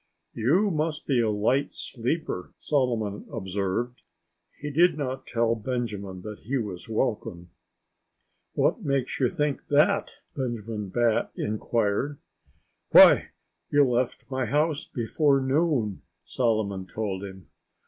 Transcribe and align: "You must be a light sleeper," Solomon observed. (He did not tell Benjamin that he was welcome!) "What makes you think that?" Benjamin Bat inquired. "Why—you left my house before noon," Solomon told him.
"You 0.33 0.71
must 0.71 1.05
be 1.05 1.21
a 1.21 1.29
light 1.29 1.71
sleeper," 1.71 2.55
Solomon 2.57 3.27
observed. 3.31 4.01
(He 4.57 4.71
did 4.71 4.97
not 4.97 5.27
tell 5.27 5.53
Benjamin 5.53 6.23
that 6.23 6.39
he 6.39 6.57
was 6.57 6.89
welcome!) 6.89 7.51
"What 8.53 8.81
makes 8.81 9.19
you 9.19 9.29
think 9.29 9.67
that?" 9.67 10.15
Benjamin 10.35 10.89
Bat 10.89 11.31
inquired. 11.35 12.17
"Why—you 12.89 13.85
left 13.87 14.25
my 14.31 14.47
house 14.47 14.85
before 14.85 15.39
noon," 15.39 16.01
Solomon 16.25 16.87
told 16.87 17.23
him. 17.23 17.49